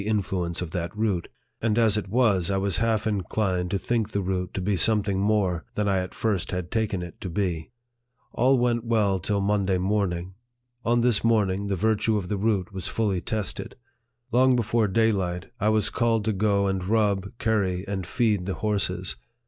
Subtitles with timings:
[0.01, 1.27] 71 influence of that root;
[1.61, 4.75] and as it was, I was half in clined to think the root to be
[4.75, 7.69] something more than 1 at first had taken it to be.
[8.33, 10.33] All went well till Mon day morning.
[10.83, 13.75] On this morning, the virtue of the root was fully tested.
[14.31, 19.17] Long before daylight, I was called to go and rub, curry, and feed, the horses.